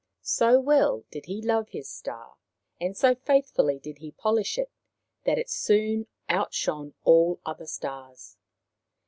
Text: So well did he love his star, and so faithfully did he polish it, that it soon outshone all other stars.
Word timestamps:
So 0.23 0.59
well 0.59 1.05
did 1.11 1.27
he 1.27 1.43
love 1.43 1.69
his 1.69 1.87
star, 1.87 2.33
and 2.79 2.97
so 2.97 3.13
faithfully 3.13 3.77
did 3.77 3.99
he 3.99 4.11
polish 4.11 4.57
it, 4.57 4.71
that 5.25 5.37
it 5.37 5.47
soon 5.47 6.07
outshone 6.27 6.95
all 7.03 7.39
other 7.45 7.67
stars. 7.67 8.35